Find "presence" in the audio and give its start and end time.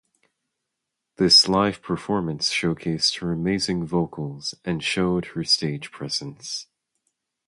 5.91-6.65